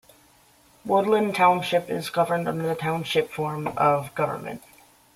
Woodland 0.83 1.35
Township 1.35 1.87
is 1.91 2.09
governed 2.09 2.47
under 2.47 2.67
the 2.67 2.73
Township 2.73 3.29
form 3.29 3.67
of 3.77 4.15
government. 4.15 4.63